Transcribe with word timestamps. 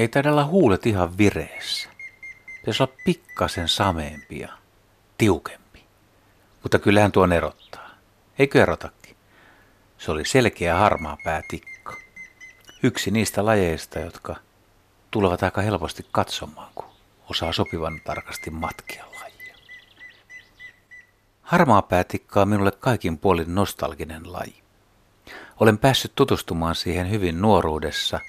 ei 0.00 0.08
taida 0.08 0.44
huulet 0.44 0.86
ihan 0.86 1.18
vireessä. 1.18 1.88
Pitäisi 2.60 2.82
olla 2.82 2.92
pikkasen 3.04 3.68
sameempi 3.68 4.38
ja 4.38 4.48
tiukempi. 5.18 5.84
Mutta 6.62 6.78
kyllähän 6.78 7.12
tuon 7.12 7.32
erottaa. 7.32 7.90
Eikö 8.38 8.62
erotakin? 8.62 9.16
Se 9.98 10.10
oli 10.10 10.24
selkeä 10.24 10.76
harmaa 10.76 11.18
päätikka. 11.24 11.96
Yksi 12.82 13.10
niistä 13.10 13.46
lajeista, 13.46 13.98
jotka 13.98 14.36
tulevat 15.10 15.42
aika 15.42 15.60
helposti 15.60 16.06
katsomaan, 16.12 16.72
kun 16.74 16.88
osaa 17.30 17.52
sopivan 17.52 18.00
tarkasti 18.04 18.50
matkia 18.50 19.04
lajia. 19.20 19.54
Harmaa 21.42 21.82
päätikka 21.82 22.42
on 22.42 22.48
minulle 22.48 22.72
kaikin 22.72 23.18
puolin 23.18 23.54
nostalginen 23.54 24.32
laji. 24.32 24.62
Olen 25.60 25.78
päässyt 25.78 26.12
tutustumaan 26.14 26.74
siihen 26.74 27.10
hyvin 27.10 27.40
nuoruudessa 27.40 28.20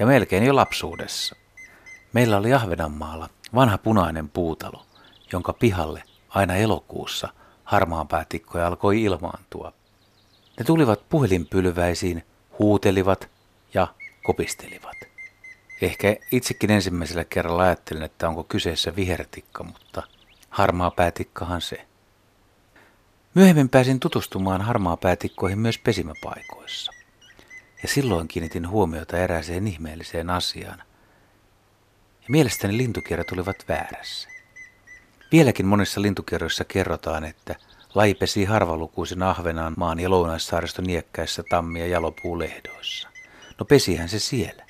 ja 0.00 0.06
melkein 0.06 0.44
jo 0.44 0.56
lapsuudessa. 0.56 1.36
Meillä 2.12 2.36
oli 2.36 2.54
Ahvenanmaalla 2.54 3.28
vanha 3.54 3.78
punainen 3.78 4.28
puutalo, 4.28 4.86
jonka 5.32 5.52
pihalle 5.52 6.02
aina 6.28 6.54
elokuussa 6.54 7.28
harmaanpäätikkoja 7.64 8.66
alkoi 8.66 9.02
ilmaantua. 9.02 9.72
Ne 10.58 10.64
tulivat 10.64 11.08
puhelinpylväisiin, 11.08 12.24
huutelivat 12.58 13.28
ja 13.74 13.86
kopistelivat. 14.22 14.96
Ehkä 15.82 16.16
itsekin 16.32 16.70
ensimmäisellä 16.70 17.24
kerralla 17.24 17.62
ajattelin, 17.62 18.02
että 18.02 18.28
onko 18.28 18.44
kyseessä 18.44 18.96
vihertikka, 18.96 19.64
mutta 19.64 20.02
harmaa 20.50 20.90
päätikkahan 20.90 21.60
se. 21.60 21.86
Myöhemmin 23.34 23.68
pääsin 23.68 24.00
tutustumaan 24.00 24.60
harmaapäätikkoihin 24.60 25.58
myös 25.58 25.78
pesimäpaikoissa. 25.78 26.99
Ja 27.82 27.88
silloin 27.88 28.28
kiinnitin 28.28 28.68
huomiota 28.68 29.18
erääseen 29.18 29.66
ihmeelliseen 29.66 30.30
asiaan. 30.30 30.78
Ja 32.20 32.26
mielestäni 32.28 32.76
lintukierrot 32.76 33.32
olivat 33.32 33.64
väärässä. 33.68 34.28
Vieläkin 35.32 35.66
monissa 35.66 36.02
lintukierroissa 36.02 36.64
kerrotaan, 36.64 37.24
että 37.24 37.56
laji 37.94 38.14
pesi 38.14 38.44
harvalukuisin 38.44 39.22
Ahvenaan 39.22 39.74
maan 39.76 40.00
ja 40.00 40.10
Lounaissaariston 40.10 40.84
niekkäissä 40.84 41.42
tammi- 41.50 41.80
ja 41.80 41.86
jalopuulehdoissa. 41.86 43.08
No 43.58 43.64
pesihän 43.64 44.08
se 44.08 44.18
siellä. 44.18 44.66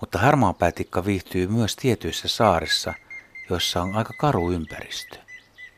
Mutta 0.00 0.18
harmaapäätikka 0.18 1.04
viihtyy 1.04 1.46
myös 1.46 1.76
tietyissä 1.76 2.28
saarissa, 2.28 2.94
joissa 3.50 3.82
on 3.82 3.96
aika 3.96 4.12
karu 4.18 4.52
ympäristö. 4.52 5.18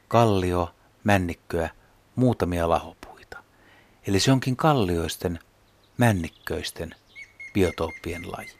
Kallio, 0.09 0.75
männikköä, 1.05 1.71
muutamia 2.15 2.69
lahopuita. 2.69 3.39
Eli 4.07 4.21
se 4.21 4.33
onkin 4.33 4.57
kallioisten, 4.57 5.39
männikköisten 5.99 6.95
biotooppien 7.55 8.33
laji. 8.33 8.53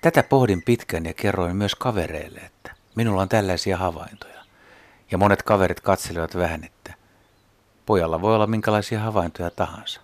Tätä 0.00 0.22
pohdin 0.22 0.62
pitkän 0.62 1.04
ja 1.04 1.14
kerroin 1.14 1.56
myös 1.56 1.74
kavereille, 1.74 2.40
että 2.40 2.74
minulla 2.94 3.22
on 3.22 3.28
tällaisia 3.28 3.76
havaintoja. 3.76 4.44
Ja 5.10 5.18
monet 5.18 5.42
kaverit 5.42 5.80
katselivat 5.80 6.36
vähän, 6.36 6.64
että 6.64 6.94
pojalla 7.86 8.20
voi 8.20 8.34
olla 8.34 8.46
minkälaisia 8.46 9.00
havaintoja 9.00 9.50
tahansa. 9.50 10.00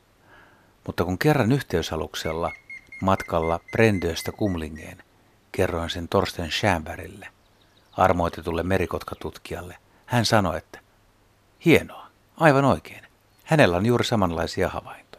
Mutta 0.86 1.04
kun 1.04 1.18
kerran 1.18 1.52
yhteysaluksella 1.52 2.52
matkalla 3.02 3.60
Brendöstä 3.72 4.32
Kumlingeen 4.32 5.02
kerroin 5.52 5.91
sen 5.91 6.08
Torsten 6.08 6.50
Schäberille, 6.50 7.28
armoitetulle 7.92 8.62
merikotkatutkijalle, 8.62 9.78
hän 10.06 10.24
sanoi, 10.24 10.58
että 10.58 10.80
Hienoa, 11.64 12.06
aivan 12.36 12.64
oikein. 12.64 13.06
Hänellä 13.44 13.76
on 13.76 13.86
juuri 13.86 14.04
samanlaisia 14.04 14.69
havaintoja. 14.69 15.09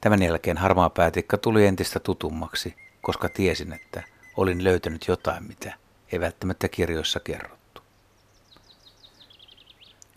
Tämän 0.00 0.22
jälkeen 0.22 0.56
harmaa 0.56 0.90
päätikka 0.90 1.38
tuli 1.38 1.66
entistä 1.66 2.00
tutummaksi, 2.00 2.76
koska 3.00 3.28
tiesin, 3.28 3.72
että 3.72 4.02
olin 4.36 4.64
löytänyt 4.64 5.08
jotain, 5.08 5.44
mitä 5.44 5.74
ei 6.12 6.20
välttämättä 6.20 6.68
kirjoissa 6.68 7.20
kerrottu. 7.20 7.82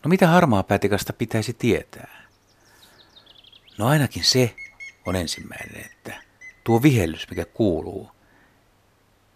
No 0.04 0.08
mitä 0.08 0.26
harmaa 0.26 0.62
päätikasta 0.62 1.12
pitäisi 1.12 1.52
tietää? 1.52 2.24
No 3.78 3.86
ainakin 3.86 4.24
se 4.24 4.54
on 5.06 5.16
ensimmäinen, 5.16 5.84
että 5.84 6.22
tuo 6.64 6.82
vihellys, 6.82 7.30
mikä 7.30 7.44
kuuluu, 7.44 8.10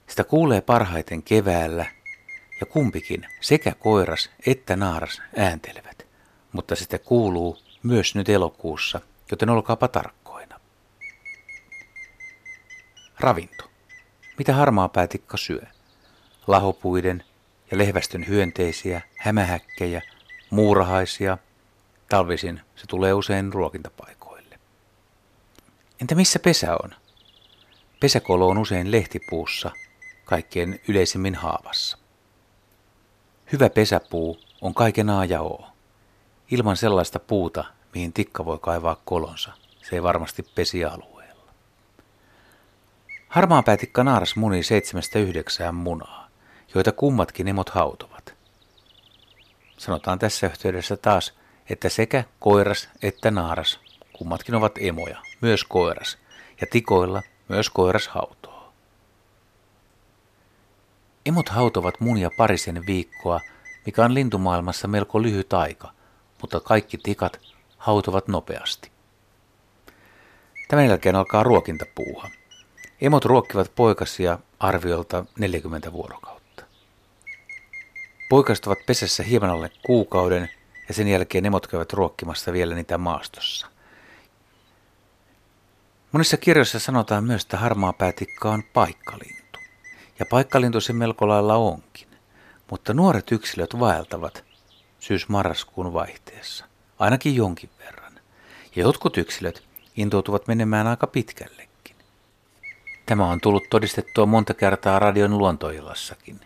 sitä 0.07 0.25
kuulee 0.25 0.61
parhaiten 0.61 1.23
keväällä– 1.23 1.87
ja 2.61 2.67
kumpikin, 2.67 3.27
sekä 3.41 3.75
koiras 3.75 4.31
että 4.47 4.77
naaras, 4.77 5.23
ääntelevät, 5.37 6.07
mutta 6.53 6.77
sitä 6.77 6.99
kuuluu 6.99 7.59
myös 7.83 8.15
nyt 8.15 8.29
elokuussa, 8.29 9.01
joten 9.31 9.51
olkaapa 9.51 9.89
tarkkoina. 9.89 10.18
Ravinto. 13.21 13.65
Mitä 14.39 14.55
harmaa 14.55 14.89
päätikka 14.89 15.37
syö? 15.37 15.63
Lahopuiden 16.47 17.25
ja 17.71 17.79
lehvästön 17.79 18.27
hyönteisiä, 18.27 19.01
hämähäkkejä, 19.19 20.03
muurahaisia. 20.51 21.39
Talvisin 22.09 22.61
se 22.77 22.87
tulee 22.87 23.13
usein 23.13 23.53
ruokintapaikoille. 23.53 24.59
Entä 26.01 26.15
missä 26.15 26.39
pesä 26.39 26.77
on? 26.85 26.91
Pesäkolo 28.01 28.49
on 28.49 28.59
usein 28.59 28.93
lehtipuussa, 28.93 29.71
kaikkein 30.25 30.81
yleisimmin 30.89 31.35
haavassa. 31.35 31.99
Hyvä 33.53 33.71
pesäpuu 33.71 34.41
on 34.61 34.75
kaiken 34.75 35.11
A 35.11 35.25
ja 35.25 35.43
O. 35.43 35.67
Ilman 36.51 36.77
sellaista 36.77 37.19
puuta, 37.19 37.65
mihin 37.95 38.13
tikka 38.13 38.45
voi 38.45 38.59
kaivaa 38.59 39.01
kolonsa, 39.05 39.53
se 39.83 39.97
ei 39.97 40.03
varmasti 40.03 40.43
pesi 40.43 40.85
alueella. 40.85 41.18
Harmaapäätikka 43.29 44.05
naaras 44.05 44.37
muni 44.37 44.63
seitsemästä 44.63 45.19
yhdeksään 45.19 45.75
munaa, 45.75 46.29
joita 46.75 46.93
kummatkin 46.93 47.49
emot 47.49 47.69
hautovat. 47.69 48.35
Sanotaan 49.79 50.19
tässä 50.19 50.47
yhteydessä 50.47 50.97
taas, 50.97 51.35
että 51.71 51.89
sekä 51.89 52.25
koiras 52.41 52.89
että 53.03 53.31
naaras, 53.31 53.81
kummatkin 54.13 54.55
ovat 54.55 54.73
emoja, 54.81 55.23
myös 55.41 55.65
koiras, 55.65 56.19
ja 56.61 56.67
tikoilla 56.71 57.23
myös 57.49 57.71
koiras 57.71 58.09
hautoo. 58.09 58.73
Emot 61.27 61.49
hautovat 61.49 62.01
munia 62.01 62.31
parisen 62.37 62.87
viikkoa, 62.87 63.41
mikä 63.87 64.05
on 64.05 64.15
lintumaailmassa 64.15 64.89
melko 64.89 65.23
lyhyt 65.23 65.53
aika, 65.53 65.93
mutta 66.41 66.61
kaikki 66.61 66.99
tikat 66.99 67.41
hautovat 67.77 68.29
nopeasti. 68.29 68.91
Tämän 70.69 70.87
jälkeen 70.87 71.17
alkaa 71.17 71.43
ruokintapuuha. 71.43 72.29
Emot 73.01 73.25
ruokkivat 73.25 73.73
poikasia 73.75 74.39
arviolta 74.61 75.25
40 75.39 75.93
vuorokautta. 75.93 76.65
Poikaset 78.29 78.67
ovat 78.67 78.79
pesässä 78.87 79.23
hieman 79.23 79.51
alle 79.51 79.71
kuukauden 79.87 80.51
ja 80.89 80.95
sen 80.95 81.09
jälkeen 81.09 81.47
emot 81.47 81.67
käyvät 81.67 81.93
ruokkimassa 81.93 82.53
vielä 82.53 82.75
niitä 82.75 82.99
maastossa. 82.99 83.67
Monissa 86.13 86.37
kirjoissa 86.37 86.79
sanotaan 86.79 87.25
myös, 87.25 87.43
että 87.43 87.57
harmaa 87.57 87.93
päätikka 87.93 88.51
on 88.51 88.63
paikkalintu. 88.73 89.59
Ja 90.19 90.27
paikkalintu 90.31 90.81
se 90.81 90.93
melko 90.93 91.29
lailla 91.29 91.57
onkin. 91.57 92.09
Mutta 92.71 92.95
nuoret 92.95 93.33
yksilöt 93.33 93.79
vaeltavat 93.81 94.45
syys-marraskuun 94.99 95.93
vaihteessa, 95.93 96.65
ainakin 96.99 97.35
jonkin 97.35 97.71
verran. 97.79 98.13
Ja 98.77 98.83
jotkut 98.83 99.17
yksilöt 99.17 99.63
intoutuvat 99.97 100.49
menemään 100.49 100.87
aika 100.87 101.07
pitkällekin. 101.07 101.68
Tämä 103.09 103.27
on 103.27 103.41
tullut 103.41 103.65
todistettua 103.71 104.27
monta 104.27 104.55
kertaa 104.55 104.99
radion 104.99 105.39
luontoilassakin. 105.39 106.41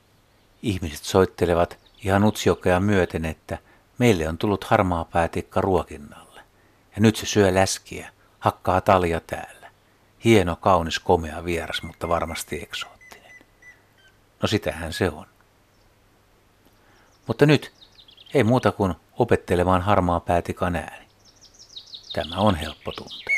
Ihmiset 0.62 1.05
soittelevat 1.05 1.79
ihan 2.05 2.25
utsiokea 2.25 2.81
myöten, 2.81 3.25
että 3.25 3.59
meille 3.99 4.29
on 4.29 4.38
tullut 4.38 4.64
harmaa 4.64 5.05
päätikka 5.05 5.61
ruokinnalle. 5.61 6.41
Ja 6.97 7.03
nyt 7.03 7.17
se 7.17 7.26
syö 7.26 7.55
läskiä, 7.55 8.11
hakkaa 8.38 8.81
talia 8.81 9.20
täällä. 9.20 9.70
Hieno, 10.25 10.56
kaunis, 10.56 10.99
komea 10.99 11.44
vieras, 11.44 11.82
mutta 11.82 12.09
varmasti 12.09 12.62
ekso. 12.62 12.87
No 14.43 14.49
sitähän 14.49 14.93
se 14.93 15.11
on. 15.11 15.26
Mutta 17.26 17.47
nyt 17.47 17.73
ei 18.35 18.44
muuta 18.44 18.73
kuin 18.73 18.94
opettelemaan 19.19 19.82
harmaa 19.82 20.20
päätikan 20.20 20.76
ääni. 20.76 21.06
Tämä 22.12 22.37
on 22.37 22.55
helppo 22.55 22.93
tuntea. 22.93 23.31